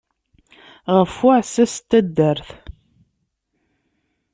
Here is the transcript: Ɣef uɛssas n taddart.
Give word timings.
Ɣef 0.95 1.13
uɛssas 1.27 1.75
n 1.81 1.85
taddart. 1.89 2.49